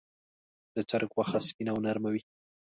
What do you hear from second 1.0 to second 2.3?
غوښه سپینه او نرمه وي.